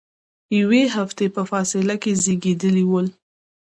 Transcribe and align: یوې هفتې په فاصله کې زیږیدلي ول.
یوې 0.59 0.83
هفتې 0.95 1.25
په 1.35 1.41
فاصله 1.51 1.95
کې 2.01 2.11
زیږیدلي 2.23 2.85
ول. 2.87 3.07